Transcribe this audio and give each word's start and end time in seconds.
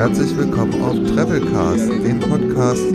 Herzlich 0.00 0.34
willkommen 0.34 0.82
auf 0.82 0.96
Travelcast, 1.14 1.90
dem 1.90 2.20
Podcast 2.20 2.86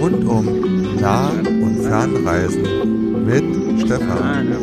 rund 0.00 0.26
um 0.26 0.96
Nah- 0.98 1.28
und 1.28 1.82
Fernreisen 1.82 3.26
mit 3.26 3.44
Stefan. 3.82 4.56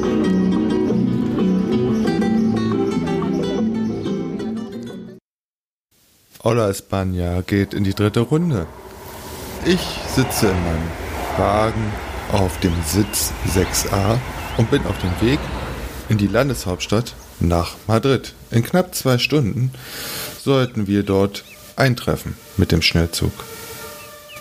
Hola 6.44 6.72
España 6.72 7.44
geht 7.44 7.76
in 7.76 7.84
die 7.84 7.94
dritte 7.94 8.22
Runde. 8.22 8.66
Ich 9.64 10.00
sitze 10.16 10.48
in 10.48 10.64
meinem 10.64 10.90
Wagen 11.38 11.94
auf 12.32 12.60
dem 12.62 12.74
Sitz 12.88 13.32
6a 13.54 14.18
und 14.58 14.72
bin 14.72 14.84
auf 14.88 14.98
dem 14.98 15.12
Weg 15.22 15.40
in 16.10 16.18
die 16.18 16.26
Landeshauptstadt 16.26 17.14
nach 17.40 17.76
Madrid. 17.86 18.34
In 18.50 18.64
knapp 18.64 18.96
zwei 18.96 19.20
Stunden 19.20 19.72
sollten 20.44 20.88
wir 20.88 21.04
dort 21.04 21.44
eintreffen 21.76 22.36
mit 22.58 22.72
dem 22.72 22.82
Schnellzug. 22.82 23.32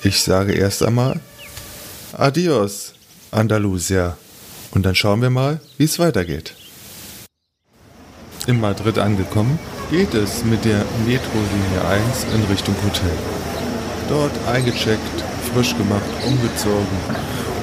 Ich 0.02 0.22
sage 0.22 0.52
erst 0.52 0.82
einmal 0.82 1.20
Adios, 2.12 2.94
Andalusia. 3.30 4.16
Und 4.72 4.84
dann 4.84 4.94
schauen 4.94 5.22
wir 5.22 5.30
mal, 5.30 5.60
wie 5.78 5.84
es 5.84 5.98
weitergeht. 5.98 6.54
In 8.46 8.60
Madrid 8.60 8.98
angekommen, 8.98 9.58
geht 9.90 10.14
es 10.14 10.44
mit 10.44 10.64
der 10.64 10.84
Metrolinie 11.06 11.84
1 11.88 12.24
in 12.34 12.42
Richtung 12.44 12.74
Hotel. 12.84 13.16
Dort 14.08 14.32
eingecheckt, 14.48 15.24
frisch 15.52 15.76
gemacht, 15.76 16.02
umgezogen 16.26 16.98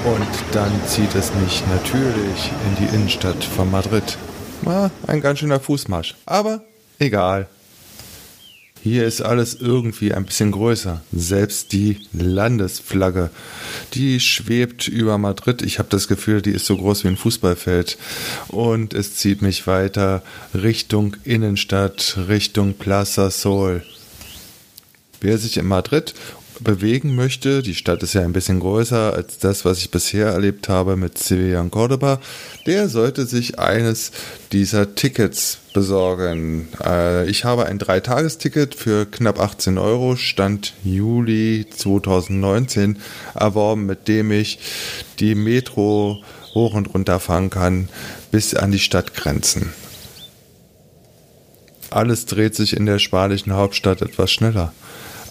und 0.05 0.27
dann 0.53 0.71
zieht 0.87 1.13
es 1.15 1.33
mich 1.35 1.63
natürlich 1.67 2.51
in 2.67 2.85
die 2.85 2.95
Innenstadt 2.95 3.43
von 3.43 3.69
Madrid. 3.69 4.17
Na, 4.61 4.89
ein 5.07 5.21
ganz 5.21 5.39
schöner 5.39 5.59
Fußmarsch, 5.59 6.15
aber 6.25 6.63
egal. 6.99 7.47
Hier 8.81 9.05
ist 9.05 9.21
alles 9.21 9.55
irgendwie 9.59 10.13
ein 10.13 10.25
bisschen 10.25 10.51
größer. 10.51 11.01
Selbst 11.11 11.73
die 11.73 11.97
Landesflagge, 12.13 13.29
die 13.93 14.21
schwebt 14.21 14.87
über 14.87 15.17
Madrid. 15.17 15.61
Ich 15.61 15.79
habe 15.79 15.89
das 15.89 16.07
Gefühl, 16.07 16.41
die 16.41 16.51
ist 16.51 16.65
so 16.65 16.77
groß 16.77 17.03
wie 17.03 17.09
ein 17.09 17.17
Fußballfeld. 17.17 17.97
Und 18.47 18.93
es 18.93 19.15
zieht 19.15 19.41
mich 19.41 19.67
weiter 19.67 20.23
Richtung 20.53 21.17
Innenstadt, 21.25 22.17
Richtung 22.29 22.73
Plaza 22.75 23.29
Sol. 23.31 23.83
Wer 25.19 25.37
sich 25.37 25.57
in 25.57 25.67
Madrid 25.67 26.13
bewegen 26.59 27.15
möchte, 27.15 27.61
die 27.61 27.75
Stadt 27.75 28.03
ist 28.03 28.13
ja 28.13 28.21
ein 28.21 28.33
bisschen 28.33 28.59
größer 28.59 29.13
als 29.13 29.37
das, 29.37 29.65
was 29.65 29.79
ich 29.79 29.91
bisher 29.91 30.27
erlebt 30.27 30.69
habe 30.69 30.95
mit 30.95 31.17
Sevilla 31.17 31.61
und 31.61 31.71
Cordoba, 31.71 32.19
der 32.65 32.89
sollte 32.89 33.25
sich 33.25 33.59
eines 33.59 34.11
dieser 34.51 34.95
Tickets 34.95 35.59
besorgen. 35.73 36.67
Äh, 36.83 37.29
ich 37.29 37.45
habe 37.45 37.65
ein 37.65 37.79
Dreitagesticket 37.79 38.75
für 38.75 39.05
knapp 39.05 39.39
18 39.39 39.77
Euro, 39.77 40.15
Stand 40.15 40.73
Juli 40.83 41.65
2019 41.69 42.97
erworben, 43.35 43.85
mit 43.85 44.07
dem 44.07 44.31
ich 44.31 44.59
die 45.19 45.35
Metro 45.35 46.23
hoch 46.53 46.73
und 46.73 46.93
runter 46.93 47.19
fahren 47.19 47.49
kann 47.49 47.89
bis 48.31 48.55
an 48.55 48.71
die 48.71 48.79
Stadtgrenzen. 48.79 49.73
Alles 51.91 52.25
dreht 52.25 52.55
sich 52.55 52.75
in 52.75 52.85
der 52.85 52.99
spanischen 52.99 53.53
Hauptstadt 53.53 54.01
etwas 54.01 54.31
schneller 54.31 54.73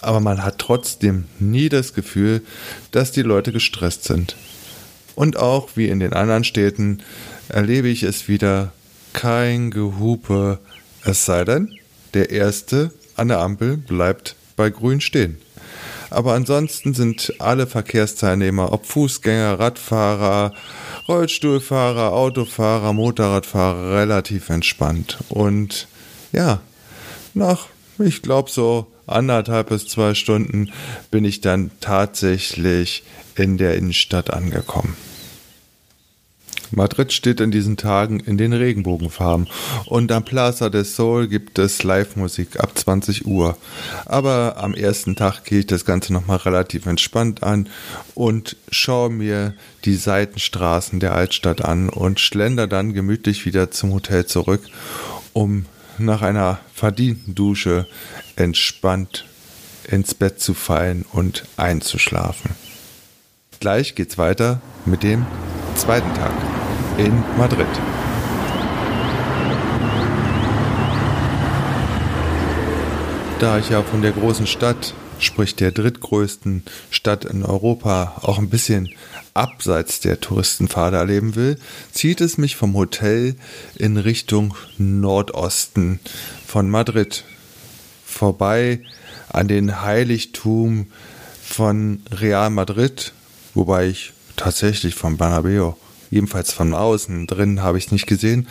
aber 0.01 0.19
man 0.19 0.43
hat 0.43 0.59
trotzdem 0.59 1.25
nie 1.39 1.69
das 1.69 1.93
Gefühl, 1.93 2.41
dass 2.91 3.11
die 3.11 3.21
Leute 3.21 3.51
gestresst 3.51 4.03
sind. 4.03 4.35
Und 5.15 5.37
auch 5.37 5.69
wie 5.75 5.87
in 5.87 5.99
den 5.99 6.13
anderen 6.13 6.43
Städten 6.43 7.01
erlebe 7.49 7.89
ich 7.89 8.03
es 8.03 8.27
wieder 8.27 8.71
kein 9.13 9.71
Gehupe, 9.71 10.59
es 11.03 11.25
sei 11.25 11.43
denn, 11.43 11.75
der 12.13 12.29
Erste 12.29 12.91
an 13.15 13.27
der 13.27 13.39
Ampel 13.39 13.77
bleibt 13.77 14.35
bei 14.55 14.69
Grün 14.69 15.01
stehen. 15.01 15.37
Aber 16.09 16.33
ansonsten 16.33 16.93
sind 16.93 17.33
alle 17.39 17.67
Verkehrsteilnehmer, 17.67 18.71
ob 18.71 18.85
Fußgänger, 18.85 19.59
Radfahrer, 19.59 20.53
Rollstuhlfahrer, 21.07 22.13
Autofahrer, 22.13 22.93
Motorradfahrer, 22.93 23.95
relativ 23.95 24.49
entspannt. 24.49 25.19
Und 25.29 25.87
ja, 26.31 26.61
nach, 27.33 27.67
ich 27.99 28.21
glaube 28.21 28.49
so 28.49 28.87
anderthalb 29.09 29.69
bis 29.69 29.87
zwei 29.87 30.13
Stunden 30.13 30.71
bin 31.11 31.25
ich 31.25 31.41
dann 31.41 31.71
tatsächlich 31.79 33.03
in 33.35 33.57
der 33.57 33.75
Innenstadt 33.75 34.31
angekommen. 34.31 34.95
Madrid 36.71 37.11
steht 37.13 37.39
in 37.39 37.51
diesen 37.51 37.77
Tagen 37.77 38.19
in 38.19 38.37
den 38.37 38.53
Regenbogenfarben 38.53 39.47
und 39.85 40.11
am 40.11 40.23
Plaza 40.23 40.69
del 40.69 40.85
Sol 40.85 41.27
gibt 41.27 41.57
es 41.57 41.83
Live-Musik 41.83 42.59
ab 42.59 42.77
20 42.77 43.25
Uhr. 43.25 43.57
Aber 44.05 44.57
am 44.57 44.73
ersten 44.73 45.15
Tag 45.15 45.45
gehe 45.45 45.59
ich 45.59 45.67
das 45.67 45.85
Ganze 45.85 46.13
nochmal 46.13 46.37
relativ 46.37 46.85
entspannt 46.85 47.43
an 47.43 47.69
und 48.13 48.55
schaue 48.69 49.09
mir 49.09 49.55
die 49.85 49.95
Seitenstraßen 49.95 50.99
der 50.99 51.15
Altstadt 51.15 51.63
an 51.65 51.89
und 51.89 52.19
schlender 52.19 52.67
dann 52.67 52.93
gemütlich 52.93 53.45
wieder 53.45 53.71
zum 53.71 53.93
Hotel 53.93 54.25
zurück, 54.25 54.61
um 55.33 55.65
nach 56.05 56.21
einer 56.21 56.59
verdienten 56.73 57.35
Dusche 57.35 57.87
entspannt 58.35 59.25
ins 59.87 60.13
Bett 60.13 60.39
zu 60.39 60.53
fallen 60.53 61.05
und 61.11 61.45
einzuschlafen. 61.57 62.51
Gleich 63.59 63.95
geht's 63.95 64.17
weiter 64.17 64.61
mit 64.85 65.03
dem 65.03 65.25
zweiten 65.75 66.13
Tag 66.13 66.33
in 66.97 67.23
Madrid. 67.37 67.67
Da 73.39 73.57
ich 73.57 73.69
ja 73.69 73.81
von 73.83 74.01
der 74.01 74.11
großen 74.11 74.47
Stadt, 74.47 74.93
sprich 75.19 75.55
der 75.55 75.71
drittgrößten 75.71 76.63
Stadt 76.89 77.25
in 77.25 77.43
Europa, 77.43 78.21
auch 78.21 78.37
ein 78.37 78.49
bisschen 78.49 78.89
abseits 79.33 79.99
der 79.99 80.19
Touristenpfade 80.19 80.97
erleben 80.97 81.35
will, 81.35 81.57
zieht 81.91 82.21
es 82.21 82.37
mich 82.37 82.55
vom 82.55 82.73
Hotel 82.75 83.35
in 83.75 83.97
Richtung 83.97 84.55
Nordosten 84.77 85.99
von 86.45 86.69
Madrid 86.69 87.23
vorbei 88.05 88.81
an 89.29 89.47
den 89.47 89.81
Heiligtum 89.81 90.87
von 91.41 92.01
Real 92.11 92.49
Madrid, 92.49 93.13
wobei 93.53 93.87
ich 93.87 94.13
tatsächlich 94.35 94.95
von 94.95 95.17
Bernabeu, 95.17 95.73
jedenfalls 96.09 96.51
von 96.51 96.73
außen, 96.73 97.27
drin 97.27 97.61
habe 97.61 97.77
ich 97.77 97.87
es 97.87 97.91
nicht 97.91 98.07
gesehen, 98.07 98.47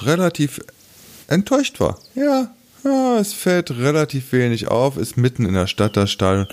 relativ 0.00 0.60
enttäuscht 1.28 1.80
war. 1.80 1.98
Ja, 2.14 2.52
ja, 2.84 3.18
es 3.18 3.32
fällt 3.32 3.70
relativ 3.70 4.32
wenig 4.32 4.68
auf, 4.68 4.96
ist 4.96 5.16
mitten 5.16 5.44
in 5.46 5.54
der 5.54 5.66
Stadt 5.66 5.96
das 5.96 6.10
Stadion 6.10 6.46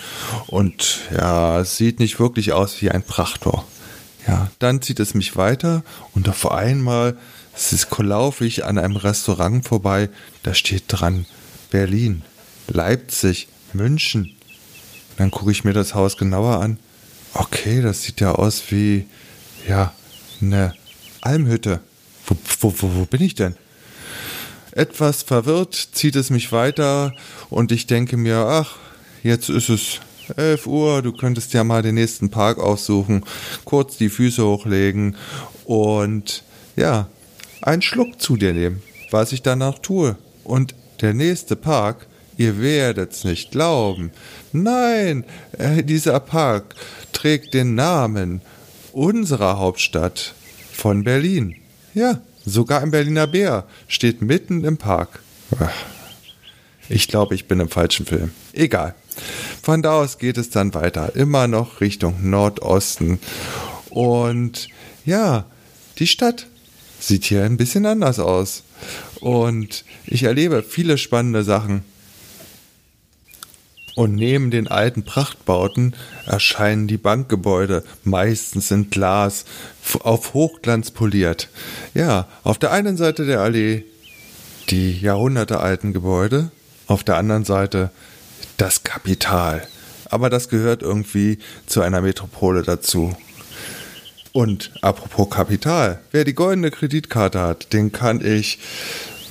und 0.48 1.00
ja, 1.12 1.60
es 1.60 1.78
sieht 1.78 2.00
nicht 2.00 2.20
wirklich 2.20 2.54
aus 2.54 2.82
wie 2.82 2.92
ein 2.92 3.04
Prachttor. 3.04 3.66
Ja, 4.28 4.52
dann 4.60 4.82
zieht 4.82 5.00
es 5.00 5.14
mich 5.14 5.38
weiter 5.38 5.84
und 6.14 6.30
auf 6.30 6.52
einmal 6.52 7.18
es 7.56 7.74
ist 7.74 7.90
laufe 7.98 8.46
ich 8.46 8.64
an 8.66 8.78
einem 8.78 8.96
Restaurant 8.96 9.68
vorbei, 9.68 10.10
da 10.44 10.54
steht 10.54 10.84
dran 10.88 11.26
Berlin. 11.72 12.24
Leipzig, 12.68 13.48
München. 13.74 14.32
Dann 15.18 15.32
gucke 15.32 15.52
ich 15.52 15.64
mir 15.64 15.74
das 15.74 15.94
Haus 15.94 16.18
genauer 16.18 16.62
an. 16.62 16.80
Okay, 17.34 17.82
das 17.82 18.04
sieht 18.04 18.22
ja 18.22 18.32
aus 18.32 18.64
wie, 18.70 19.08
ja, 19.68 19.94
eine 20.42 20.74
Almhütte. 21.22 21.82
Wo, 22.26 22.38
wo, 22.62 22.74
wo, 22.78 22.96
wo 22.96 23.06
bin 23.06 23.22
ich 23.22 23.36
denn? 23.36 23.56
Etwas 24.80 25.24
verwirrt 25.24 25.76
zieht 25.92 26.16
es 26.16 26.30
mich 26.30 26.54
weiter 26.54 27.14
und 27.50 27.74
ich 27.74 27.86
denke 27.86 28.16
mir, 28.16 28.38
ach, 28.38 28.78
jetzt 29.24 29.50
ist 29.50 29.68
es 29.68 30.00
11 30.38 30.68
Uhr, 30.68 31.02
du 31.02 31.12
könntest 31.12 31.52
ja 31.54 31.66
mal 31.66 31.82
den 31.82 31.96
nächsten 31.96 32.30
Park 32.30 32.60
aussuchen, 32.60 33.26
kurz 33.66 33.98
die 33.98 34.08
Füße 34.08 34.42
hochlegen 34.42 35.18
und 35.66 36.44
ja, 36.78 37.10
einen 37.62 37.82
Schluck 37.82 38.22
zu 38.22 38.38
dir 38.38 38.54
nehmen, 38.54 38.82
was 39.12 39.34
ich 39.34 39.42
danach 39.42 39.80
tue. 39.80 40.16
Und 40.46 40.76
der 41.02 41.14
nächste 41.14 41.58
Park 41.58 42.08
Ihr 42.38 42.62
werdet's 42.62 43.26
nicht 43.26 43.52
glauben. 43.52 44.12
Nein, 44.54 45.26
äh, 45.58 45.84
dieser 45.84 46.22
Park 46.22 46.74
trägt 47.12 47.54
den 47.54 47.76
Namen 47.76 48.40
unserer 48.94 49.60
Hauptstadt 49.60 50.34
von 50.72 51.04
Berlin. 51.04 51.58
Ja, 51.94 52.22
sogar 52.46 52.82
ein 52.82 52.92
Berliner 52.92 53.28
Bär 53.28 53.66
steht 53.88 54.22
mitten 54.22 54.64
im 54.64 54.78
Park. 54.78 55.20
Ich 56.88 57.08
glaube, 57.08 57.36
ich 57.36 57.48
bin 57.48 57.60
im 57.60 57.70
falschen 57.70 58.06
Film. 58.06 58.32
Egal. 58.54 58.96
Von 59.62 59.82
da 59.82 60.02
aus 60.02 60.18
geht 60.18 60.38
es 60.38 60.50
dann 60.50 60.74
weiter, 60.74 61.16
immer 61.16 61.48
noch 61.48 61.82
Richtung 61.82 62.30
Nordosten. 62.30 63.20
Und 63.90 64.70
ja, 65.06 65.46
die 65.98 66.08
Stadt 66.08 66.48
sieht 67.00 67.26
hier 67.26 67.44
ein 67.44 67.58
bisschen 67.58 67.86
anders 67.86 68.20
aus. 68.20 68.64
Und 69.20 69.84
ich 70.06 70.24
erlebe 70.24 70.64
viele 70.64 70.98
spannende 70.98 71.44
Sachen. 71.44 71.84
Und 73.96 74.16
neben 74.16 74.52
den 74.52 74.68
alten 74.68 75.04
Prachtbauten 75.04 75.96
erscheinen 76.26 76.88
die 76.88 76.98
Bankgebäude, 76.98 77.84
meistens 78.04 78.72
in 78.72 78.90
Glas, 78.90 79.46
auf 80.00 80.34
Hochglanz 80.34 80.92
poliert. 80.92 81.50
Ja, 81.94 82.28
auf 82.44 82.58
der 82.58 82.72
einen 82.72 82.98
Seite 82.98 83.26
der 83.26 83.42
Allee 83.42 83.84
die 84.70 85.00
jahrhundertealten 85.00 85.94
Gebäude, 85.94 86.52
auf 86.88 87.04
der 87.04 87.18
anderen 87.18 87.44
Seite 87.44 87.90
das 88.58 88.84
Kapital. 88.84 89.68
Aber 90.06 90.30
das 90.30 90.50
gehört 90.50 90.82
irgendwie 90.82 91.40
zu 91.66 91.82
einer 91.82 92.02
Metropole 92.02 92.64
dazu. 92.64 93.16
Und 94.32 94.72
apropos 94.82 95.30
Kapital, 95.30 96.02
wer 96.12 96.24
die 96.24 96.36
goldene 96.36 96.72
Kreditkarte 96.72 97.40
hat, 97.40 97.74
den 97.74 97.92
kann 97.92 98.24
ich 98.24 98.60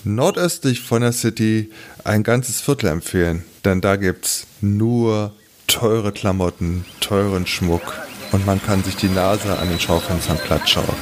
nordöstlich 0.08 0.81
von 0.81 1.02
der 1.02 1.12
City 1.12 1.70
ein 2.05 2.22
ganzes 2.22 2.60
Viertel 2.60 2.88
empfehlen. 2.88 3.44
Denn 3.64 3.81
da 3.81 3.96
gibt's 3.96 4.46
nur 4.60 5.32
teure 5.66 6.12
Klamotten, 6.12 6.84
teuren 7.00 7.46
Schmuck 7.46 7.82
und 8.32 8.46
man 8.46 8.60
kann 8.62 8.82
sich 8.82 8.96
die 8.96 9.08
Nase 9.08 9.58
an 9.58 9.69
den 9.69 9.78
Schaufenstern 9.78 10.38
platt 10.38 10.69
schauen, 10.69 10.96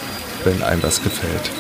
wenn 0.44 0.62
einem 0.62 0.82
das 0.82 1.02
gefällt. 1.02 1.50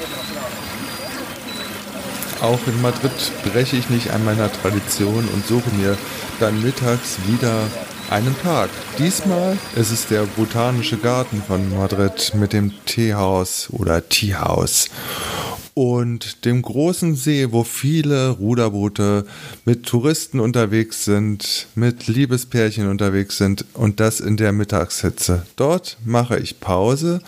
Auch 2.42 2.60
in 2.66 2.82
Madrid 2.82 3.12
breche 3.44 3.76
ich 3.76 3.88
nicht 3.88 4.10
an 4.10 4.24
meiner 4.24 4.52
Tradition 4.52 5.26
und 5.32 5.46
suche 5.46 5.70
mir 5.70 5.96
dann 6.38 6.62
mittags 6.62 7.16
wieder 7.26 7.62
einen 8.10 8.34
Park. 8.34 8.70
Diesmal 8.98 9.56
ist 9.74 9.90
es 9.90 10.06
der 10.06 10.22
Botanische 10.36 10.98
Garten 10.98 11.42
von 11.46 11.76
Madrid 11.76 12.32
mit 12.34 12.52
dem 12.52 12.72
Teehaus 12.84 13.68
oder 13.70 14.08
Teehaus 14.08 14.90
und 15.76 16.46
dem 16.46 16.62
großen 16.62 17.16
See, 17.16 17.52
wo 17.52 17.62
viele 17.62 18.30
Ruderboote 18.30 19.26
mit 19.66 19.84
Touristen 19.84 20.40
unterwegs 20.40 21.04
sind, 21.04 21.66
mit 21.74 22.06
Liebespärchen 22.06 22.88
unterwegs 22.88 23.36
sind 23.36 23.66
und 23.74 24.00
das 24.00 24.20
in 24.20 24.38
der 24.38 24.52
Mittagshitze. 24.52 25.44
Dort 25.56 25.98
mache 26.02 26.38
ich 26.38 26.60
Pause 26.60 27.20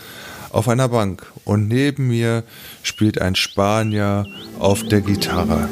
auf 0.51 0.67
einer 0.71 0.89
Bank 0.89 1.31
und 1.45 1.69
neben 1.69 2.09
mir 2.09 2.43
spielt 2.83 3.21
ein 3.21 3.35
Spanier 3.35 4.25
auf 4.59 4.83
der 4.83 5.03
Gitarre. 5.03 5.69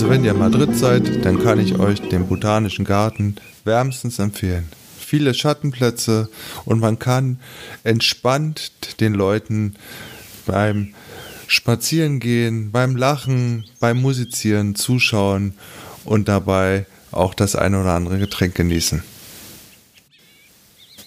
Also 0.00 0.08
wenn 0.08 0.24
ihr 0.24 0.32
Madrid 0.32 0.74
seid, 0.74 1.26
dann 1.26 1.42
kann 1.42 1.60
ich 1.60 1.78
euch 1.78 2.00
den 2.00 2.26
Botanischen 2.26 2.86
Garten 2.86 3.36
wärmstens 3.64 4.18
empfehlen. 4.18 4.66
Viele 4.98 5.34
Schattenplätze 5.34 6.30
und 6.64 6.80
man 6.80 6.98
kann 6.98 7.38
entspannt 7.84 8.98
den 9.00 9.12
Leuten 9.12 9.74
beim 10.46 10.94
Spazierengehen, 11.48 12.70
beim 12.70 12.96
Lachen, 12.96 13.66
beim 13.78 14.00
Musizieren 14.00 14.74
zuschauen 14.74 15.52
und 16.06 16.28
dabei 16.28 16.86
auch 17.12 17.34
das 17.34 17.54
eine 17.54 17.82
oder 17.82 17.92
andere 17.92 18.18
Getränk 18.18 18.54
genießen. 18.54 19.02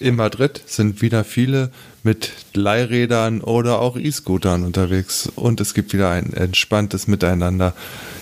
In 0.04 0.16
Madrid 0.16 0.62
sind 0.66 1.00
wieder 1.00 1.24
viele 1.24 1.70
mit 2.02 2.30
Leihrädern 2.52 3.40
oder 3.40 3.80
auch 3.80 3.96
E-Scootern 3.96 4.62
unterwegs 4.62 5.32
und 5.34 5.62
es 5.62 5.72
gibt 5.72 5.94
wieder 5.94 6.10
ein 6.10 6.34
entspanntes 6.34 7.06
Miteinander. 7.06 7.72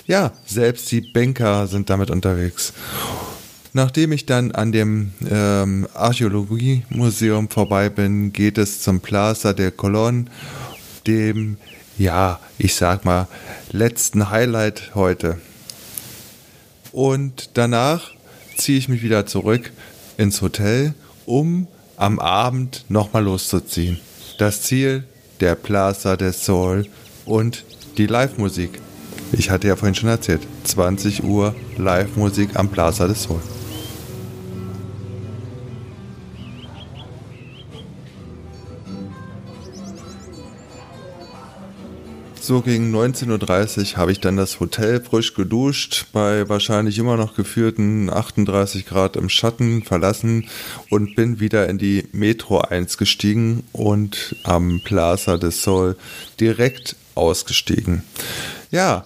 Ja, 0.07 0.31
selbst 0.45 0.89
die 0.93 1.01
Banker 1.01 1.67
sind 1.67 1.89
damit 1.89 2.09
unterwegs. 2.09 2.71
Nachdem 3.73 4.13
ich 4.13 4.25
dann 4.25 4.53
an 4.53 4.71
dem 4.71 5.11
ähm, 5.29 5.85
Archäologiemuseum 5.93 7.49
vorbei 7.49 7.89
bin, 7.89 8.31
geht 8.31 8.57
es 8.57 8.81
zum 8.81 9.01
Plaza 9.01 9.51
de 9.51 9.71
Colón, 9.71 10.27
dem, 11.05 11.57
ja, 11.97 12.39
ich 12.57 12.75
sag 12.75 13.03
mal, 13.03 13.27
letzten 13.73 14.29
Highlight 14.29 14.95
heute. 14.95 15.37
Und 16.93 17.49
danach 17.55 18.11
ziehe 18.55 18.77
ich 18.77 18.87
mich 18.87 19.03
wieder 19.03 19.25
zurück 19.25 19.73
ins 20.15 20.41
Hotel 20.41 20.93
um 21.25 21.67
am 21.97 22.19
Abend 22.19 22.85
nochmal 22.89 23.23
loszuziehen. 23.23 23.99
Das 24.37 24.61
Ziel, 24.63 25.03
der 25.39 25.55
Plaza 25.55 26.15
del 26.17 26.33
Sol 26.33 26.85
und 27.25 27.63
die 27.97 28.07
Live-Musik. 28.07 28.81
Ich 29.31 29.49
hatte 29.49 29.67
ja 29.67 29.75
vorhin 29.75 29.95
schon 29.95 30.09
erzählt, 30.09 30.41
20 30.63 31.23
Uhr 31.23 31.55
Live-Musik 31.77 32.55
am 32.55 32.69
Plaza 32.69 33.07
del 33.07 33.15
Sol. 33.15 33.41
So 42.45 42.59
gegen 42.59 42.93
19.30 42.93 43.93
Uhr 43.93 43.97
habe 43.99 44.11
ich 44.11 44.19
dann 44.19 44.35
das 44.35 44.59
Hotel 44.59 45.01
frisch 45.01 45.33
geduscht, 45.33 46.07
bei 46.11 46.49
wahrscheinlich 46.49 46.97
immer 46.97 47.15
noch 47.15 47.35
geführten 47.35 48.09
38 48.09 48.85
Grad 48.85 49.15
im 49.15 49.29
Schatten 49.29 49.81
verlassen 49.81 50.49
und 50.89 51.15
bin 51.15 51.39
wieder 51.39 51.69
in 51.69 51.77
die 51.77 52.03
Metro 52.11 52.59
1 52.59 52.97
gestiegen 52.97 53.63
und 53.71 54.35
am 54.43 54.81
Plaza 54.83 55.37
des 55.37 55.63
Sol 55.63 55.95
direkt 56.41 56.97
ausgestiegen. 57.15 58.03
Ja, 58.71 59.05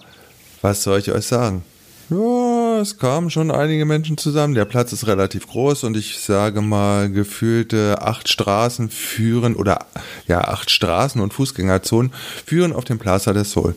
was 0.60 0.82
soll 0.82 0.98
ich 0.98 1.12
euch 1.12 1.26
sagen? 1.26 1.62
Ja, 2.10 2.57
es 2.80 2.98
kamen 2.98 3.30
schon 3.30 3.50
einige 3.50 3.84
Menschen 3.84 4.16
zusammen. 4.18 4.54
Der 4.54 4.64
Platz 4.64 4.92
ist 4.92 5.06
relativ 5.06 5.46
groß 5.46 5.84
und 5.84 5.96
ich 5.96 6.18
sage 6.18 6.60
mal, 6.60 7.10
gefühlte 7.10 8.00
acht 8.00 8.28
Straßen 8.28 8.90
führen 8.90 9.54
oder 9.54 9.86
ja, 10.26 10.42
acht 10.42 10.70
Straßen 10.70 11.20
und 11.20 11.34
Fußgängerzonen 11.34 12.12
führen 12.44 12.72
auf 12.72 12.84
den 12.84 12.98
Plaza 12.98 13.32
del 13.32 13.44
Sol. 13.44 13.74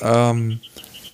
Ähm, 0.00 0.60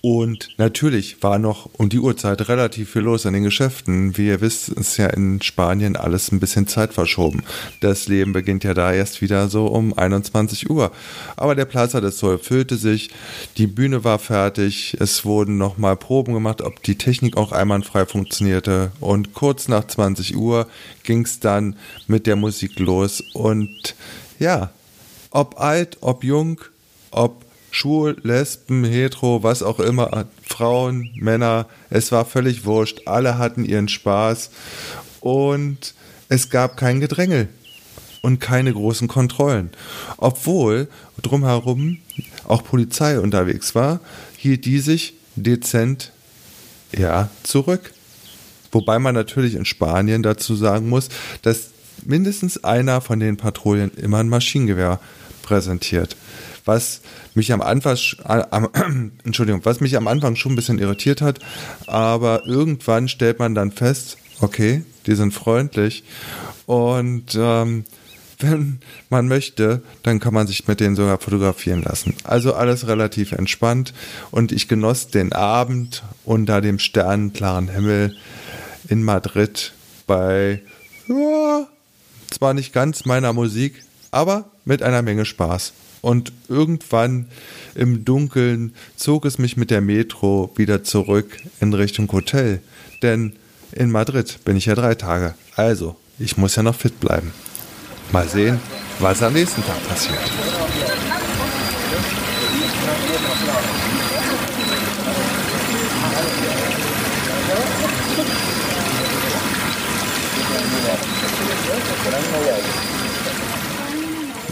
und 0.01 0.49
natürlich 0.57 1.23
war 1.23 1.39
noch 1.39 1.69
um 1.73 1.89
die 1.89 1.99
Uhrzeit 1.99 2.47
relativ 2.49 2.91
viel 2.91 3.01
los 3.01 3.25
an 3.25 3.33
den 3.33 3.43
Geschäften. 3.43 4.17
Wie 4.17 4.27
ihr 4.27 4.41
wisst, 4.41 4.69
ist 4.69 4.97
ja 4.97 5.07
in 5.07 5.41
Spanien 5.41 5.95
alles 5.95 6.31
ein 6.31 6.39
bisschen 6.39 6.67
Zeit 6.67 6.93
verschoben. 6.93 7.43
Das 7.81 8.07
Leben 8.07 8.31
beginnt 8.31 8.63
ja 8.63 8.73
da 8.73 8.93
erst 8.93 9.21
wieder 9.21 9.49
so 9.49 9.67
um 9.67 9.97
21 9.97 10.69
Uhr. 10.69 10.91
Aber 11.35 11.55
der 11.55 11.65
Plaza 11.65 11.99
des 11.99 12.19
Sol 12.19 12.37
füllte 12.37 12.77
sich, 12.77 13.09
die 13.57 13.67
Bühne 13.67 14.03
war 14.03 14.19
fertig, 14.19 14.95
es 14.99 15.25
wurden 15.25 15.57
nochmal 15.57 15.95
Proben 15.95 16.33
gemacht, 16.33 16.61
ob 16.61 16.83
die 16.83 16.97
Technik 16.97 17.35
auch 17.35 17.51
einwandfrei 17.51 18.05
funktionierte. 18.05 18.91
Und 18.99 19.33
kurz 19.33 19.67
nach 19.67 19.87
20 19.87 20.35
Uhr 20.35 20.67
ging 21.03 21.23
es 21.23 21.39
dann 21.39 21.75
mit 22.05 22.27
der 22.27 22.35
Musik 22.35 22.77
los. 22.79 23.23
Und 23.33 23.95
ja, 24.37 24.71
ob 25.31 25.59
alt, 25.59 25.97
ob 26.01 26.23
jung, 26.23 26.61
ob 27.09 27.46
schwul, 27.71 28.17
lesben, 28.23 28.83
hetero, 28.83 29.43
was 29.43 29.63
auch 29.63 29.79
immer, 29.79 30.25
Frauen, 30.45 31.09
Männer, 31.15 31.67
es 31.89 32.11
war 32.11 32.25
völlig 32.25 32.65
wurscht, 32.65 33.01
alle 33.05 33.37
hatten 33.37 33.65
ihren 33.65 33.87
Spaß 33.87 34.49
und 35.21 35.93
es 36.29 36.49
gab 36.49 36.77
kein 36.77 36.99
Gedrängel 36.99 37.49
und 38.21 38.39
keine 38.39 38.73
großen 38.73 39.07
Kontrollen. 39.07 39.69
Obwohl 40.17 40.87
drumherum 41.21 41.99
auch 42.45 42.63
Polizei 42.63 43.19
unterwegs 43.19 43.75
war, 43.75 43.99
hielt 44.37 44.65
die 44.65 44.79
sich 44.79 45.13
dezent 45.35 46.11
ja 46.97 47.29
zurück. 47.43 47.93
Wobei 48.71 48.99
man 48.99 49.15
natürlich 49.15 49.55
in 49.55 49.65
Spanien 49.65 50.23
dazu 50.23 50.55
sagen 50.55 50.89
muss, 50.89 51.09
dass 51.41 51.69
mindestens 52.03 52.63
einer 52.63 53.01
von 53.01 53.19
den 53.19 53.37
Patrouillen 53.37 53.91
immer 53.95 54.19
ein 54.19 54.29
Maschinengewehr 54.29 54.99
präsentiert 55.41 56.17
was 56.67 57.01
mich 57.33 57.51
am 57.51 57.61
Anfang, 57.61 57.97
äh, 58.27 58.43
Entschuldigung, 59.23 59.61
was 59.63 59.79
mich 59.79 59.97
am 59.97 60.07
Anfang 60.07 60.35
schon 60.35 60.53
ein 60.53 60.55
bisschen 60.55 60.79
irritiert 60.79 61.21
hat, 61.21 61.39
aber 61.87 62.45
irgendwann 62.45 63.07
stellt 63.07 63.39
man 63.39 63.55
dann 63.55 63.71
fest, 63.71 64.17
okay, 64.41 64.83
die 65.05 65.15
sind 65.15 65.33
freundlich 65.33 66.03
und 66.65 67.35
ähm, 67.35 67.85
wenn 68.39 68.79
man 69.09 69.27
möchte, 69.27 69.81
dann 70.03 70.19
kann 70.19 70.33
man 70.33 70.45
sich 70.45 70.67
mit 70.67 70.79
denen 70.79 70.95
sogar 70.95 71.17
fotografieren 71.17 71.81
lassen. 71.81 72.13
Also 72.23 72.53
alles 72.53 72.87
relativ 72.87 73.31
entspannt 73.31 73.95
und 74.29 74.51
ich 74.51 74.67
genoss 74.67 75.07
den 75.07 75.33
Abend 75.33 76.03
unter 76.23 76.61
dem 76.61 76.77
sternenklaren 76.77 77.67
Himmel 77.67 78.15
in 78.89 79.03
Madrid 79.03 79.73
bei 80.05 80.61
ja, 81.07 81.67
zwar 82.29 82.53
nicht 82.53 82.73
ganz 82.73 83.05
meiner 83.05 83.33
Musik, 83.33 83.83
aber 84.11 84.45
mit 84.65 84.83
einer 84.83 85.01
Menge 85.01 85.25
Spaß 85.25 85.73
und 86.07 86.31
irgendwann 86.47 87.27
im 87.75 88.05
Dunkeln 88.05 88.73
zog 88.95 89.25
es 89.25 89.39
mich 89.39 89.57
mit 89.57 89.71
der 89.71 89.81
Metro 89.81 90.49
wieder 90.55 90.81
zurück 90.81 91.37
in 91.59 91.73
Richtung 91.73 92.09
Hotel. 92.13 92.61
Denn 93.01 93.33
in 93.73 93.91
Madrid 93.91 94.39
bin 94.45 94.55
ich 94.55 94.67
ja 94.67 94.75
drei 94.75 94.95
Tage. 94.95 95.35
Also, 95.57 95.97
ich 96.17 96.37
muss 96.37 96.55
ja 96.55 96.63
noch 96.63 96.75
fit 96.75 97.01
bleiben. 97.01 97.33
Mal 98.13 98.25
sehen, 98.29 98.57
was 98.99 99.21
am 99.21 99.33
nächsten 99.33 99.61
Tag 99.65 99.85
passiert. 99.85 100.17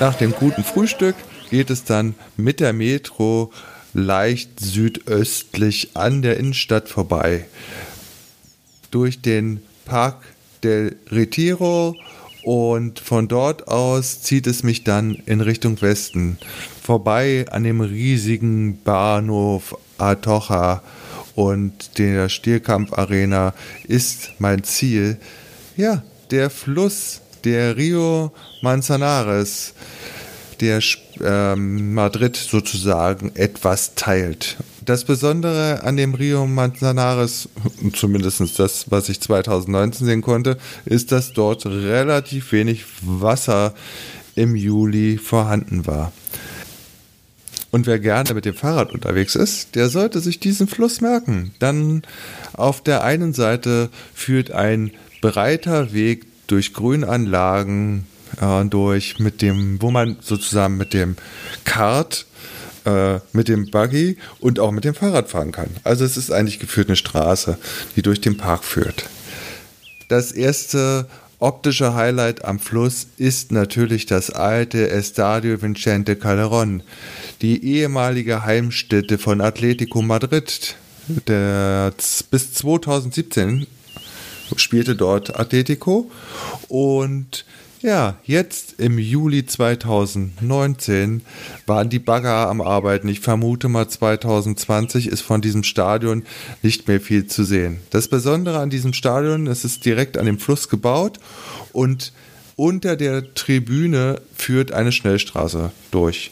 Nach 0.02 0.16
dem 0.16 0.34
guten 0.34 0.66
Frühstück 0.66 1.16
geht 1.50 1.70
es 1.70 1.84
dann 1.84 2.16
mit 2.38 2.60
der 2.60 2.74
Metro 2.74 3.52
leicht 3.94 4.60
südöstlich 4.60 5.92
an 5.94 6.22
der 6.22 6.38
Innenstadt 6.38 6.90
vorbei. 6.90 7.46
Durch 8.92 9.22
den 9.22 9.62
Park 9.86 10.24
del 10.64 10.96
Retiro 11.10 11.96
und 12.44 13.00
von 13.00 13.28
dort 13.28 13.68
aus 13.68 14.22
zieht 14.22 14.48
es 14.48 14.64
mich 14.64 14.84
dann 14.84 15.16
in 15.26 15.42
Richtung 15.42 15.82
Westen, 15.82 16.38
vorbei 16.82 17.46
an 17.50 17.64
dem 17.64 17.82
riesigen 17.82 18.82
Bahnhof 18.84 19.78
Atocha 19.98 20.84
und 21.36 21.98
der 21.98 22.30
Stierkampfarena 22.30 23.54
ist 23.88 24.32
mein 24.40 24.64
Ziel. 24.64 25.18
Ja, 25.78 26.04
der 26.32 26.50
Fluss, 26.50 27.22
der 27.44 27.78
Rio 27.78 28.32
Manzanares, 28.62 29.74
der 30.62 30.82
ähm, 31.24 31.94
Madrid 31.94 32.36
sozusagen 32.36 33.32
etwas 33.36 33.96
teilt. 33.96 34.58
Das 34.84 35.04
Besondere 35.04 35.84
an 35.84 35.98
dem 35.98 36.14
Rio 36.14 36.46
Manzanares, 36.46 37.50
zumindest 37.94 38.60
das, 38.60 38.92
was 38.92 39.10
ich 39.10 39.20
2019 39.20 40.06
sehen 40.06 40.22
konnte, 40.22 40.58
ist, 40.86 41.12
dass 41.12 41.34
dort 41.34 41.66
relativ 41.66 42.52
wenig 42.52 42.86
Wasser 43.02 43.74
im 44.36 44.56
Juli 44.56 45.18
vorhanden 45.18 45.88
war. 45.88 46.12
Und 47.72 47.88
wer 47.88 48.00
gerne 48.00 48.34
mit 48.34 48.46
dem 48.46 48.54
Fahrrad 48.54 48.94
unterwegs 48.94 49.36
ist, 49.36 49.76
der 49.76 49.90
sollte 49.90 50.20
sich 50.20 50.40
diesen 50.40 50.68
Fluss 50.68 51.02
merken. 51.02 51.52
Dann 51.60 52.04
auf 52.54 52.82
der 52.82 53.04
einen 53.04 53.34
Seite 53.34 53.90
führt 54.14 54.52
ein 54.52 54.92
breiter 55.22 55.92
Weg 55.94 56.26
durch 56.48 56.74
Grünanlagen 56.74 58.06
äh, 58.42 58.66
durch, 58.66 59.20
mit 59.20 59.42
dem, 59.42 59.82
wo 59.82 59.92
man 59.92 60.18
sozusagen 60.22 60.78
mit 60.78 60.94
dem 60.94 61.16
Kart, 61.64 62.26
äh, 62.86 63.20
mit 63.34 63.48
dem 63.48 63.70
Buggy 63.72 64.18
und 64.40 64.60
auch 64.60 64.72
mit 64.72 64.84
dem 64.84 64.94
Fahrrad 64.94 65.30
fahren 65.30 65.52
kann. 65.52 65.70
Also 65.84 66.06
es 66.06 66.18
ist 66.18 66.32
eigentlich 66.32 66.60
geführt 66.60 66.88
eine 66.88 66.96
Straße, 66.96 67.58
die 67.96 68.02
durch 68.02 68.22
den 68.22 68.38
Park 68.38 68.64
führt. 68.64 69.10
Das 70.08 70.32
erste 70.32 71.08
optische 71.40 71.96
Highlight 71.96 72.46
am 72.46 72.60
Fluss 72.60 73.08
ist 73.18 73.52
natürlich 73.52 74.06
das 74.06 74.30
alte 74.30 74.90
Estadio 74.90 75.62
Vicente 75.62 76.14
Calderón, 76.14 76.82
die 77.42 77.64
ehemalige 77.64 78.46
Heimstätte 78.46 79.18
von 79.18 79.42
Atletico 79.42 80.02
Madrid. 80.02 80.76
Der, 81.28 81.94
bis 82.32 82.54
2017 82.54 83.68
spielte 84.56 84.96
dort 84.96 85.40
Atletico 85.40 86.10
und 86.68 87.46
ja, 87.86 88.16
jetzt 88.24 88.80
im 88.80 88.98
Juli 88.98 89.46
2019 89.46 91.22
waren 91.68 91.90
die 91.90 92.00
Bagger 92.00 92.50
am 92.50 92.60
Arbeiten. 92.60 93.08
Ich 93.08 93.20
vermute 93.20 93.70
mal 93.70 93.88
2020 93.88 95.08
ist 95.08 95.22
von 95.22 95.42
diesem 95.42 95.64
Stadion 95.64 96.24
nicht 96.64 96.88
mehr 96.88 97.00
viel 97.00 97.28
zu 97.28 97.44
sehen. 97.44 97.78
Das 97.92 98.08
Besondere 98.08 98.60
an 98.60 98.72
diesem 98.72 98.94
Stadion, 98.94 99.46
es 99.46 99.64
ist 99.64 99.86
direkt 99.86 100.18
an 100.18 100.26
dem 100.26 100.40
Fluss 100.40 100.68
gebaut 100.68 101.20
und 101.74 102.12
unter 102.56 102.96
der 102.96 103.36
Tribüne 103.36 104.20
führt 104.36 104.72
eine 104.72 104.92
Schnellstraße 104.92 105.72
durch, 105.92 106.32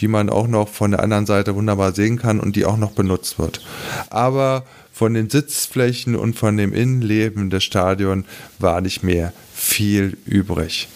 die 0.00 0.08
man 0.08 0.30
auch 0.30 0.46
noch 0.46 0.68
von 0.68 0.92
der 0.92 1.02
anderen 1.02 1.26
Seite 1.26 1.54
wunderbar 1.54 1.92
sehen 1.92 2.18
kann 2.18 2.40
und 2.40 2.56
die 2.56 2.64
auch 2.64 2.78
noch 2.78 2.92
benutzt 2.92 3.38
wird. 3.38 3.60
Aber 4.08 4.64
von 4.94 5.12
den 5.12 5.28
Sitzflächen 5.28 6.14
und 6.14 6.34
von 6.34 6.56
dem 6.56 6.72
Innenleben 6.72 7.50
des 7.50 7.64
Stadions 7.64 8.24
war 8.60 8.80
nicht 8.80 9.02
mehr 9.02 9.32
viel 9.52 10.16
übrig. 10.24 10.88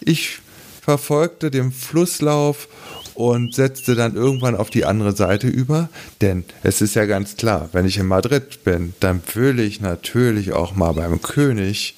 Ich 0.00 0.38
verfolgte 0.80 1.50
den 1.50 1.72
Flusslauf 1.72 2.68
und 3.14 3.54
setzte 3.54 3.96
dann 3.96 4.14
irgendwann 4.14 4.56
auf 4.56 4.70
die 4.70 4.84
andere 4.84 5.14
Seite 5.14 5.48
über, 5.48 5.88
denn 6.20 6.44
es 6.62 6.80
ist 6.80 6.94
ja 6.94 7.04
ganz 7.04 7.36
klar, 7.36 7.68
wenn 7.72 7.84
ich 7.84 7.98
in 7.98 8.06
Madrid 8.06 8.64
bin, 8.64 8.94
dann 9.00 9.20
will 9.34 9.58
ich 9.58 9.80
natürlich 9.80 10.52
auch 10.52 10.74
mal 10.74 10.92
beim 10.92 11.20
König 11.20 11.96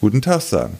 guten 0.00 0.22
Tag 0.22 0.40
sagen. 0.40 0.78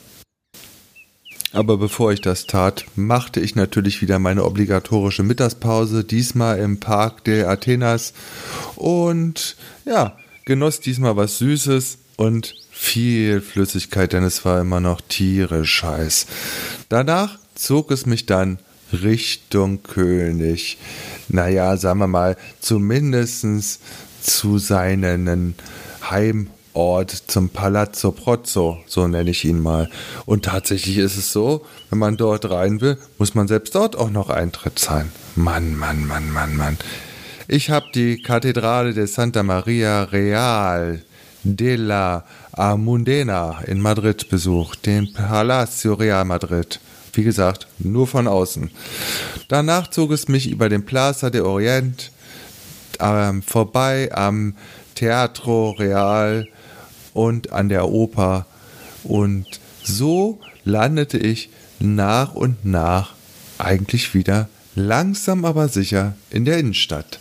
Aber 1.53 1.79
bevor 1.79 2.13
ich 2.13 2.21
das 2.21 2.47
tat, 2.47 2.85
machte 2.95 3.41
ich 3.41 3.55
natürlich 3.55 4.03
wieder 4.03 4.19
meine 4.19 4.45
obligatorische 4.45 5.23
Mittagspause, 5.23 6.05
diesmal 6.05 6.59
im 6.59 6.79
Park 6.79 7.25
der 7.25 7.49
Athenas 7.49 8.13
und 8.77 9.57
ja, 9.87 10.17
genoss 10.45 10.81
diesmal 10.81 11.17
was 11.17 11.39
Süßes 11.39 11.99
und 12.17 12.55
viel 12.71 13.41
Flüssigkeit, 13.41 14.13
denn 14.13 14.25
es 14.25 14.45
war 14.45 14.61
immer 14.61 14.81
noch 14.81 15.01
tierisch 15.01 15.83
heiß. 15.83 16.27
Danach 16.89 17.39
zog 17.55 17.91
es 17.91 18.05
mich 18.05 18.27
dann 18.27 18.59
Richtung 18.93 19.83
König. 19.83 20.79
Naja, 21.29 21.77
sagen 21.77 22.01
wir 22.01 22.07
mal, 22.09 22.37
zumindest 22.61 23.47
zu 24.21 24.59
seinen 24.59 25.55
Heimort, 26.79 27.11
zum 27.11 27.49
Palazzo 27.49 28.13
Prozzo, 28.13 28.79
so 28.87 29.09
nenne 29.09 29.31
ich 29.31 29.45
ihn 29.45 29.61
mal. 29.61 29.91
Und 30.27 30.45
tatsächlich 30.45 30.99
ist 30.99 31.17
es 31.17 31.33
so, 31.33 31.67
wenn 31.91 31.99
man 31.99 32.17
dort 32.17 32.49
rein 32.51 32.81
will, 32.81 32.97
muss 33.19 33.35
man 33.35 33.49
selbst 33.49 33.75
dort 33.75 33.97
auch 33.97 34.11
noch 34.11 34.31
Eintritt 34.31 34.79
zahlen. 34.79 35.11
Mann, 35.35 35.75
Mann, 35.75 36.07
Mann, 36.07 36.31
Mann, 36.31 36.57
Mann. 36.57 36.79
Ich 37.49 37.71
habe 37.71 37.87
die 37.93 38.23
Kathedrale 38.23 38.95
de 38.95 39.07
Santa 39.07 39.43
Maria 39.43 40.05
Real 40.05 41.03
de 41.43 41.75
la 41.75 42.25
Almudena 42.53 43.61
in 43.67 43.81
Madrid 43.81 44.29
besucht, 44.29 44.87
den 44.87 45.13
Palacio 45.13 45.95
Real 45.95 46.25
Madrid. 46.25 46.79
Wie 47.13 47.25
gesagt, 47.25 47.67
nur 47.79 48.07
von 48.07 48.29
außen. 48.29 48.71
Danach 49.49 49.91
zog 49.91 50.13
es 50.13 50.29
mich 50.29 50.49
über 50.49 50.69
den 50.69 50.85
Plaza 50.85 51.31
de 51.31 51.41
Orient 51.41 52.13
äh, 53.01 53.33
vorbei 53.45 54.11
am 54.13 54.55
Teatro 54.95 55.71
Real 55.71 56.47
und 57.19 57.53
an 57.53 57.69
der 57.69 57.89
Oper. 57.89 58.47
Und 59.03 59.47
so 59.83 60.39
landete 60.65 61.19
ich 61.19 61.51
nach 61.81 62.35
und 62.35 62.65
nach 62.65 63.15
eigentlich 63.59 64.15
wieder 64.15 64.49
langsam 64.77 65.45
aber 65.45 65.67
sicher 65.69 66.15
in 66.31 66.45
der 66.45 66.59
Innenstadt. 66.59 67.19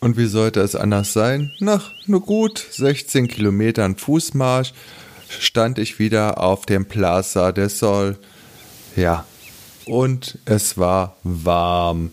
Und 0.00 0.16
wie 0.16 0.26
sollte 0.26 0.60
es 0.60 0.74
anders 0.74 1.12
sein? 1.12 1.52
Nach 1.60 1.92
nur 2.06 2.22
gut 2.22 2.66
16 2.70 3.28
Kilometern 3.28 3.96
Fußmarsch 3.96 4.72
stand 5.28 5.78
ich 5.78 5.98
wieder 5.98 6.40
auf 6.42 6.64
dem 6.64 6.86
Plaza 6.86 7.52
del 7.52 7.68
Sol. 7.68 8.16
Ja, 8.94 9.26
und 9.84 10.38
es 10.46 10.78
war 10.78 11.16
warm. 11.22 12.12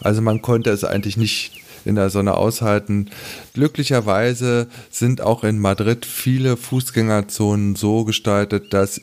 Also 0.00 0.22
man 0.22 0.40
konnte 0.40 0.70
es 0.70 0.82
eigentlich 0.82 1.18
nicht 1.18 1.61
in 1.84 1.94
der 1.94 2.10
Sonne 2.10 2.34
aushalten. 2.34 3.10
Glücklicherweise 3.54 4.68
sind 4.90 5.20
auch 5.20 5.44
in 5.44 5.58
Madrid 5.58 6.06
viele 6.06 6.56
Fußgängerzonen 6.56 7.76
so 7.76 8.04
gestaltet, 8.04 8.72
dass 8.72 9.00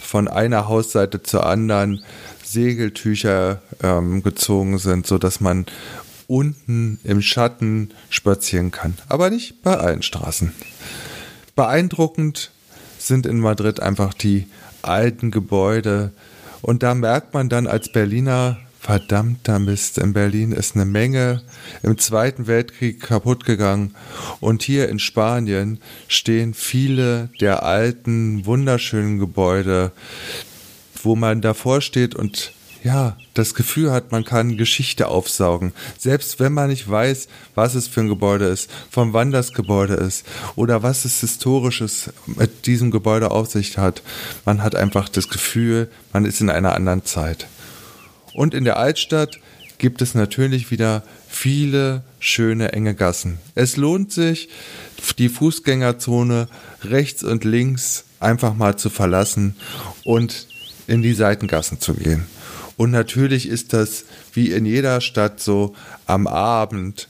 von 0.00 0.28
einer 0.28 0.68
Hausseite 0.68 1.22
zur 1.22 1.46
anderen 1.46 2.02
Segeltücher 2.44 3.60
ähm, 3.82 4.22
gezogen 4.22 4.78
sind, 4.78 5.06
sodass 5.06 5.40
man 5.40 5.66
unten 6.26 6.98
im 7.04 7.20
Schatten 7.20 7.90
spazieren 8.10 8.70
kann. 8.70 8.94
Aber 9.08 9.30
nicht 9.30 9.62
bei 9.62 9.76
allen 9.76 10.02
Straßen. 10.02 10.52
Beeindruckend 11.56 12.50
sind 12.98 13.26
in 13.26 13.38
Madrid 13.38 13.80
einfach 13.80 14.14
die 14.14 14.46
alten 14.82 15.30
Gebäude. 15.30 16.12
Und 16.62 16.82
da 16.82 16.94
merkt 16.94 17.34
man 17.34 17.48
dann 17.48 17.66
als 17.66 17.92
Berliner, 17.92 18.58
verdammter 18.84 19.58
Mist, 19.58 19.96
in 19.96 20.12
Berlin 20.12 20.52
ist 20.52 20.74
eine 20.74 20.84
Menge 20.84 21.40
im 21.82 21.96
Zweiten 21.96 22.46
Weltkrieg 22.46 23.00
kaputt 23.00 23.46
gegangen. 23.46 23.94
Und 24.40 24.62
hier 24.62 24.90
in 24.90 24.98
Spanien 24.98 25.78
stehen 26.06 26.52
viele 26.52 27.30
der 27.40 27.62
alten, 27.62 28.44
wunderschönen 28.44 29.18
Gebäude, 29.18 29.92
wo 31.02 31.16
man 31.16 31.40
davor 31.40 31.80
steht 31.80 32.14
und 32.14 32.52
ja, 32.82 33.16
das 33.32 33.54
Gefühl 33.54 33.90
hat, 33.90 34.12
man 34.12 34.24
kann 34.24 34.58
Geschichte 34.58 35.08
aufsaugen. 35.08 35.72
Selbst 35.96 36.38
wenn 36.38 36.52
man 36.52 36.68
nicht 36.68 36.88
weiß, 36.88 37.28
was 37.54 37.74
es 37.74 37.88
für 37.88 38.00
ein 38.00 38.10
Gebäude 38.10 38.44
ist, 38.44 38.70
von 38.90 39.14
wann 39.14 39.30
das 39.30 39.54
Gebäude 39.54 39.94
ist 39.94 40.26
oder 40.56 40.82
was 40.82 41.06
es 41.06 41.20
Historisches 41.20 42.12
mit 42.26 42.66
diesem 42.66 42.90
Gebäude 42.90 43.30
auf 43.30 43.50
sich 43.50 43.78
hat. 43.78 44.02
Man 44.44 44.62
hat 44.62 44.74
einfach 44.74 45.08
das 45.08 45.30
Gefühl, 45.30 45.88
man 46.12 46.26
ist 46.26 46.42
in 46.42 46.50
einer 46.50 46.74
anderen 46.74 47.06
Zeit. 47.06 47.46
Und 48.34 48.52
in 48.52 48.64
der 48.64 48.76
Altstadt 48.76 49.38
gibt 49.78 50.02
es 50.02 50.14
natürlich 50.14 50.70
wieder 50.70 51.02
viele 51.28 52.02
schöne 52.18 52.72
enge 52.72 52.94
Gassen. 52.94 53.38
Es 53.54 53.76
lohnt 53.76 54.12
sich, 54.12 54.48
die 55.18 55.28
Fußgängerzone 55.28 56.48
rechts 56.82 57.22
und 57.22 57.44
links 57.44 58.04
einfach 58.20 58.54
mal 58.54 58.76
zu 58.76 58.90
verlassen 58.90 59.56
und 60.04 60.48
in 60.86 61.02
die 61.02 61.14
Seitengassen 61.14 61.80
zu 61.80 61.94
gehen. 61.94 62.26
Und 62.76 62.90
natürlich 62.90 63.48
ist 63.48 63.72
das 63.72 64.04
wie 64.32 64.50
in 64.50 64.66
jeder 64.66 65.00
Stadt 65.00 65.40
so 65.40 65.74
am 66.06 66.26
Abend. 66.26 67.08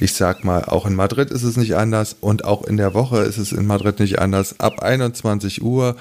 Ich 0.00 0.14
sag 0.14 0.44
mal, 0.44 0.64
auch 0.64 0.84
in 0.84 0.94
Madrid 0.94 1.30
ist 1.30 1.44
es 1.44 1.56
nicht 1.56 1.76
anders 1.76 2.16
und 2.20 2.44
auch 2.44 2.64
in 2.64 2.76
der 2.76 2.92
Woche 2.92 3.20
ist 3.20 3.38
es 3.38 3.52
in 3.52 3.66
Madrid 3.66 4.00
nicht 4.00 4.18
anders. 4.18 4.58
Ab 4.60 4.82
21 4.82 5.62
Uhr 5.62 5.96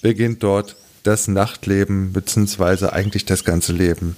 beginnt 0.00 0.42
dort 0.42 0.76
das 1.04 1.28
Nachtleben 1.28 2.12
beziehungsweise 2.12 2.92
eigentlich 2.92 3.24
das 3.24 3.44
ganze 3.44 3.72
Leben. 3.72 4.16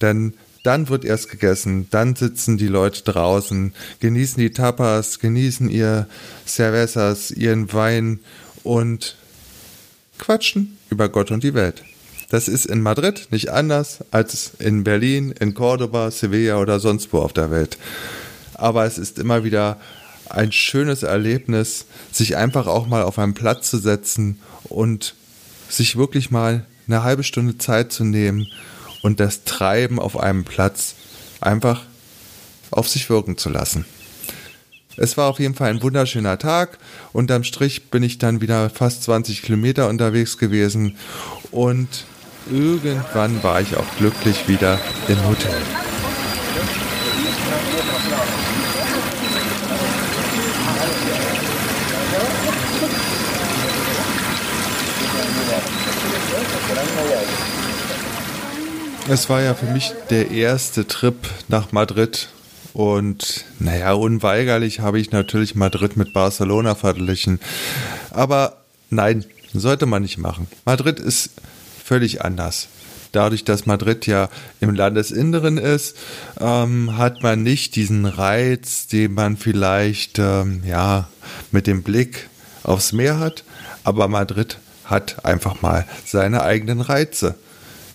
Denn 0.00 0.34
dann 0.62 0.88
wird 0.88 1.04
erst 1.04 1.30
gegessen, 1.30 1.86
dann 1.90 2.16
sitzen 2.16 2.56
die 2.56 2.66
Leute 2.66 3.02
draußen, 3.02 3.72
genießen 4.00 4.38
die 4.40 4.50
Tapas, 4.50 5.20
genießen 5.20 5.68
ihr 5.68 6.08
Cervezas, 6.46 7.30
ihren 7.30 7.72
Wein 7.72 8.20
und 8.64 9.16
quatschen 10.18 10.76
über 10.90 11.08
Gott 11.08 11.30
und 11.30 11.44
die 11.44 11.54
Welt. 11.54 11.84
Das 12.28 12.48
ist 12.48 12.66
in 12.66 12.82
Madrid 12.82 13.28
nicht 13.30 13.50
anders 13.50 13.98
als 14.10 14.52
in 14.58 14.82
Berlin, 14.82 15.32
in 15.38 15.54
Cordoba, 15.54 16.10
Sevilla 16.10 16.58
oder 16.58 16.80
sonst 16.80 17.12
wo 17.12 17.18
auf 17.18 17.32
der 17.32 17.52
Welt. 17.52 17.78
Aber 18.54 18.84
es 18.84 18.98
ist 18.98 19.18
immer 19.18 19.44
wieder 19.44 19.78
ein 20.28 20.50
schönes 20.50 21.04
Erlebnis, 21.04 21.86
sich 22.10 22.36
einfach 22.36 22.66
auch 22.66 22.88
mal 22.88 23.02
auf 23.02 23.18
einen 23.20 23.34
Platz 23.34 23.70
zu 23.70 23.78
setzen 23.78 24.40
und 24.64 25.14
sich 25.68 25.96
wirklich 25.96 26.30
mal 26.30 26.66
eine 26.86 27.02
halbe 27.02 27.24
Stunde 27.24 27.58
Zeit 27.58 27.92
zu 27.92 28.04
nehmen 28.04 28.46
und 29.02 29.20
das 29.20 29.44
Treiben 29.44 29.98
auf 29.98 30.18
einem 30.18 30.44
Platz 30.44 30.94
einfach 31.40 31.82
auf 32.70 32.88
sich 32.88 33.08
wirken 33.10 33.36
zu 33.36 33.48
lassen. 33.48 33.84
Es 34.96 35.16
war 35.16 35.28
auf 35.28 35.38
jeden 35.38 35.54
Fall 35.54 35.70
ein 35.70 35.82
wunderschöner 35.82 36.38
Tag. 36.38 36.78
Unterm 37.12 37.44
Strich 37.44 37.90
bin 37.90 38.02
ich 38.02 38.18
dann 38.18 38.40
wieder 38.40 38.70
fast 38.70 39.02
20 39.04 39.42
Kilometer 39.42 39.88
unterwegs 39.88 40.38
gewesen 40.38 40.96
und 41.50 41.88
irgendwann 42.50 43.42
war 43.42 43.60
ich 43.60 43.76
auch 43.76 43.96
glücklich 43.98 44.48
wieder 44.48 44.80
im 45.08 45.22
Hotel. 45.26 45.85
Es 59.08 59.30
war 59.30 59.40
ja 59.40 59.54
für 59.54 59.66
mich 59.66 59.92
der 60.10 60.32
erste 60.32 60.88
Trip 60.88 61.14
nach 61.46 61.70
Madrid 61.70 62.28
und 62.72 63.44
naja, 63.60 63.92
unweigerlich 63.92 64.80
habe 64.80 64.98
ich 64.98 65.12
natürlich 65.12 65.54
Madrid 65.54 65.96
mit 65.96 66.12
Barcelona 66.12 66.74
verglichen. 66.74 67.38
Aber 68.10 68.56
nein, 68.90 69.24
sollte 69.54 69.86
man 69.86 70.02
nicht 70.02 70.18
machen. 70.18 70.48
Madrid 70.64 70.98
ist 70.98 71.30
völlig 71.84 72.24
anders. 72.24 72.66
Dadurch, 73.12 73.44
dass 73.44 73.64
Madrid 73.64 74.08
ja 74.08 74.28
im 74.58 74.74
Landesinneren 74.74 75.56
ist, 75.56 75.96
ähm, 76.40 76.98
hat 76.98 77.22
man 77.22 77.44
nicht 77.44 77.76
diesen 77.76 78.06
Reiz, 78.06 78.88
den 78.88 79.14
man 79.14 79.36
vielleicht 79.36 80.18
ähm, 80.18 80.62
ja 80.66 81.08
mit 81.52 81.68
dem 81.68 81.84
Blick 81.84 82.28
aufs 82.64 82.92
Meer 82.92 83.20
hat. 83.20 83.44
Aber 83.84 84.08
Madrid 84.08 84.58
hat 84.84 85.24
einfach 85.24 85.62
mal 85.62 85.86
seine 86.04 86.42
eigenen 86.42 86.80
Reize. 86.80 87.36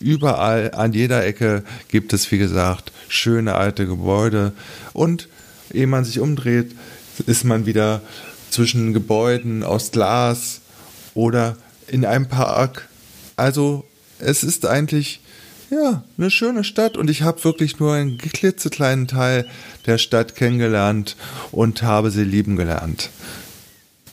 Überall, 0.01 0.71
an 0.73 0.93
jeder 0.93 1.25
Ecke 1.25 1.63
gibt 1.87 2.13
es, 2.13 2.31
wie 2.31 2.37
gesagt, 2.37 2.91
schöne 3.07 3.55
alte 3.55 3.85
Gebäude. 3.85 4.51
Und 4.93 5.29
ehe 5.71 5.87
man 5.87 6.03
sich 6.03 6.19
umdreht, 6.19 6.71
ist 7.27 7.45
man 7.45 7.65
wieder 7.65 8.01
zwischen 8.49 8.93
Gebäuden 8.93 9.63
aus 9.63 9.91
Glas 9.91 10.61
oder 11.13 11.55
in 11.87 12.05
einem 12.05 12.27
Park. 12.27 12.89
Also 13.35 13.85
es 14.19 14.43
ist 14.43 14.65
eigentlich 14.65 15.21
ja 15.69 16.03
eine 16.17 16.31
schöne 16.31 16.63
Stadt 16.63 16.97
und 16.97 17.09
ich 17.09 17.21
habe 17.21 17.43
wirklich 17.43 17.79
nur 17.79 17.93
einen 17.93 18.17
klitzekleinen 18.17 19.07
Teil 19.07 19.47
der 19.85 19.97
Stadt 19.97 20.35
kennengelernt 20.35 21.15
und 21.51 21.83
habe 21.83 22.11
sie 22.11 22.23
lieben 22.23 22.55
gelernt. 22.55 23.09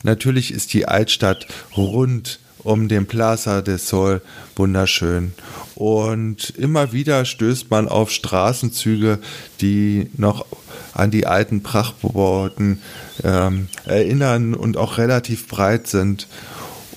Natürlich 0.03 0.53
ist 0.53 0.73
die 0.73 0.87
Altstadt 0.87 1.47
rund 1.75 2.39
um 2.63 2.87
den 2.87 3.05
Plaza 3.05 3.61
del 3.61 3.77
Sol 3.77 4.21
wunderschön. 4.55 5.33
Und 5.75 6.49
immer 6.57 6.91
wieder 6.91 7.25
stößt 7.25 7.71
man 7.71 7.87
auf 7.87 8.11
Straßenzüge, 8.11 9.19
die 9.61 10.09
noch 10.17 10.45
an 10.93 11.11
die 11.11 11.25
alten 11.25 11.63
Prachtbauten 11.63 12.81
ähm, 13.23 13.69
erinnern 13.85 14.53
und 14.53 14.77
auch 14.77 14.97
relativ 14.97 15.47
breit 15.47 15.87
sind. 15.87 16.27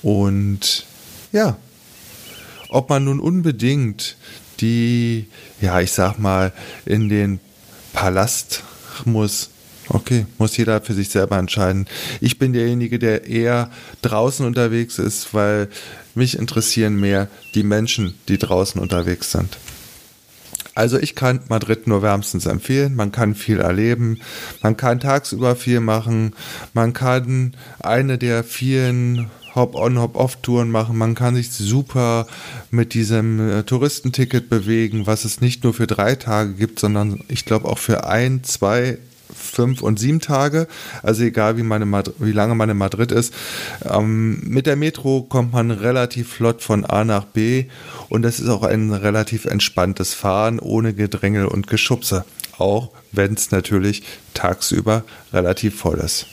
Und 0.01 0.85
ja, 1.31 1.57
ob 2.69 2.89
man 2.89 3.05
nun 3.05 3.19
unbedingt 3.19 4.17
die, 4.59 5.27
ja, 5.61 5.79
ich 5.79 5.91
sag 5.91 6.17
mal, 6.19 6.51
in 6.85 7.07
den 7.07 7.39
Palast 7.93 8.63
muss, 9.05 9.49
Okay, 9.89 10.25
muss 10.37 10.55
jeder 10.55 10.81
für 10.81 10.93
sich 10.93 11.09
selber 11.09 11.37
entscheiden. 11.37 11.87
Ich 12.21 12.39
bin 12.39 12.53
derjenige, 12.53 12.99
der 12.99 13.27
eher 13.27 13.69
draußen 14.01 14.45
unterwegs 14.45 14.97
ist, 14.97 15.33
weil 15.33 15.69
mich 16.15 16.37
interessieren 16.37 16.99
mehr 16.99 17.27
die 17.53 17.63
Menschen, 17.63 18.13
die 18.27 18.37
draußen 18.37 18.79
unterwegs 18.79 19.31
sind. 19.31 19.57
Also 20.75 20.97
ich 20.97 21.15
kann 21.15 21.41
Madrid 21.49 21.85
nur 21.85 22.01
wärmstens 22.01 22.45
empfehlen. 22.45 22.95
Man 22.95 23.11
kann 23.11 23.35
viel 23.35 23.59
erleben, 23.59 24.19
man 24.61 24.75
kann 24.75 24.99
tagsüber 24.99 25.55
viel 25.55 25.79
machen, 25.81 26.33
man 26.73 26.93
kann 26.93 27.55
eine 27.79 28.17
der 28.17 28.43
vielen 28.43 29.29
Hop-on, 29.55 29.99
Hop-off-Touren 29.99 30.71
machen. 30.71 30.97
Man 30.97 31.13
kann 31.13 31.35
sich 31.35 31.51
super 31.51 32.25
mit 32.71 32.95
diesem 32.95 33.39
äh, 33.39 33.63
Touristenticket 33.63 34.49
bewegen, 34.49 35.05
was 35.05 35.25
es 35.25 35.41
nicht 35.41 35.63
nur 35.63 35.75
für 35.75 35.85
drei 35.85 36.15
Tage 36.15 36.53
gibt, 36.53 36.79
sondern 36.79 37.23
ich 37.27 37.45
glaube 37.45 37.67
auch 37.67 37.77
für 37.77 38.07
ein, 38.07 38.43
zwei, 38.43 38.97
fünf 39.33 39.81
und 39.81 39.99
sieben 39.99 40.19
Tage. 40.19 40.67
Also 41.01 41.23
egal 41.23 41.57
wie, 41.57 41.63
meine 41.63 41.85
wie 42.19 42.31
lange 42.31 42.55
man 42.55 42.69
in 42.69 42.77
Madrid 42.77 43.11
ist. 43.11 43.33
Ähm, 43.85 44.41
mit 44.43 44.65
der 44.65 44.75
Metro 44.75 45.21
kommt 45.23 45.53
man 45.53 45.71
relativ 45.71 46.33
flott 46.33 46.61
von 46.61 46.85
A 46.85 47.03
nach 47.03 47.25
B 47.25 47.65
und 48.09 48.21
das 48.21 48.39
ist 48.39 48.49
auch 48.49 48.63
ein 48.63 48.93
relativ 48.93 49.45
entspanntes 49.45 50.13
Fahren 50.13 50.59
ohne 50.59 50.93
Gedrängel 50.93 51.45
und 51.45 51.67
Geschubse. 51.67 52.25
Auch 52.57 52.91
wenn 53.11 53.33
es 53.33 53.51
natürlich 53.51 54.03
tagsüber 54.33 55.03
relativ 55.31 55.77
voll 55.79 55.97
ist. 55.97 56.27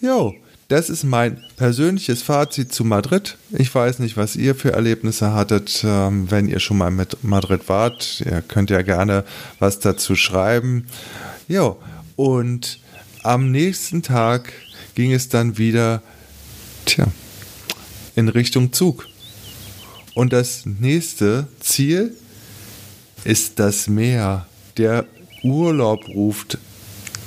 Jo, 0.00 0.34
das 0.68 0.88
ist 0.88 1.02
mein 1.02 1.42
persönliches 1.56 2.22
Fazit 2.22 2.72
zu 2.72 2.84
Madrid. 2.84 3.36
Ich 3.50 3.74
weiß 3.74 3.98
nicht, 3.98 4.16
was 4.16 4.36
ihr 4.36 4.54
für 4.54 4.72
Erlebnisse 4.72 5.34
hattet, 5.34 5.82
ähm, 5.84 6.30
wenn 6.30 6.46
ihr 6.46 6.60
schon 6.60 6.78
mal 6.78 6.92
mit 6.92 7.24
Madrid 7.24 7.68
wart. 7.68 8.22
Ihr 8.24 8.40
könnt 8.40 8.70
ja 8.70 8.82
gerne 8.82 9.24
was 9.58 9.80
dazu 9.80 10.14
schreiben. 10.14 10.86
Jo, 11.50 11.78
und 12.14 12.78
am 13.24 13.50
nächsten 13.50 14.02
Tag 14.02 14.52
ging 14.94 15.12
es 15.12 15.30
dann 15.30 15.58
wieder, 15.58 16.00
tja, 16.86 17.08
in 18.14 18.28
Richtung 18.28 18.72
Zug. 18.72 19.08
Und 20.14 20.32
das 20.32 20.64
nächste 20.64 21.48
Ziel 21.58 22.14
ist 23.24 23.58
das 23.58 23.88
Meer. 23.88 24.46
Der 24.76 25.06
Urlaub 25.42 26.06
ruft. 26.14 26.56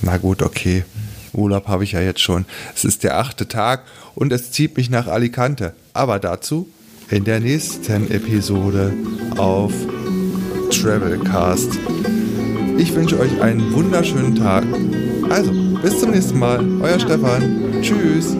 Na 0.01 0.15
gut, 0.15 0.41
okay. 0.41 0.85
Urlaub 1.33 1.67
habe 1.67 1.83
ich 1.83 1.91
ja 1.91 1.99
jetzt 1.99 2.21
schon. 2.21 2.45
Es 2.73 2.85
ist 2.85 3.03
der 3.03 3.17
achte 3.17 3.49
Tag 3.49 3.83
und 4.15 4.31
es 4.31 4.51
zieht 4.51 4.77
mich 4.77 4.89
nach 4.89 5.07
Alicante. 5.07 5.73
Aber 5.91 6.19
dazu 6.19 6.69
in 7.09 7.25
der 7.25 7.41
nächsten 7.41 8.09
Episode 8.09 8.93
auf 9.35 9.73
Travelcast. 10.71 11.77
Ich 12.77 12.93
wünsche 12.95 13.19
euch 13.19 13.41
einen 13.41 13.73
wunderschönen 13.73 14.35
Tag. 14.35 14.63
Also, 15.29 15.51
bis 15.81 15.99
zum 15.99 16.11
nächsten 16.11 16.39
Mal. 16.39 16.59
Euer 16.81 16.99
Stefan. 16.99 17.81
Tschüss. 17.81 18.35